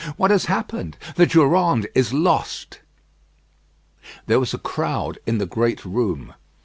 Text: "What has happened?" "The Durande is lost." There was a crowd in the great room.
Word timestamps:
"What 0.17 0.31
has 0.31 0.45
happened?" 0.45 0.97
"The 1.15 1.27
Durande 1.27 1.87
is 1.93 2.11
lost." 2.11 2.79
There 4.25 4.39
was 4.39 4.51
a 4.51 4.57
crowd 4.57 5.19
in 5.27 5.37
the 5.37 5.45
great 5.45 5.85
room. 5.85 6.33